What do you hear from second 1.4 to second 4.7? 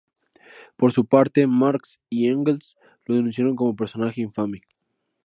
Marx y Engels lo denunciaron como personaje infame.